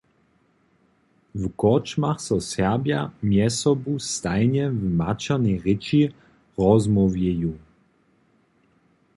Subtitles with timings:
[1.41, 6.01] W korčmach so Serbja mjez sobu stajnje w maćernej rěči
[6.57, 7.53] rozmołwjeju.